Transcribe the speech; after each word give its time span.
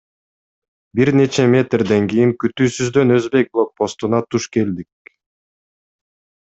Бир 0.99 1.11
нече 1.19 1.45
метрден 1.51 2.09
кийин 2.13 2.33
күтүүсүздөн 2.45 3.15
өзбек 3.19 3.55
блокпостуна 3.55 4.25
туш 4.31 4.53
келдик. 4.57 5.17